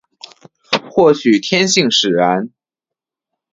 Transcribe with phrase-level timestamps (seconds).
[0.89, 2.49] 或许天性使然